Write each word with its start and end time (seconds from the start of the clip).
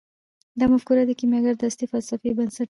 دا 0.59 0.65
مفکوره 0.73 1.03
د 1.05 1.11
کیمیاګر 1.19 1.53
د 1.57 1.63
اصلي 1.69 1.85
فلسفې 1.91 2.31
بنسټ 2.37 2.57
دی. 2.57 2.59